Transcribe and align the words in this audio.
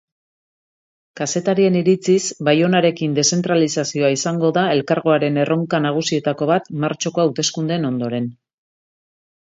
Kazetarien 1.19 1.75
iritziz 1.81 2.21
baionarekin 2.47 3.13
deszentralizazioa 3.19 4.11
izango 4.15 4.51
da 4.57 4.63
elkargoaren 4.77 5.37
erronka 5.45 5.81
nagusietako 5.87 6.49
bat 6.55 6.73
martxoko 6.87 7.27
hauteskundeen 7.27 7.89
ondoren. 7.95 8.31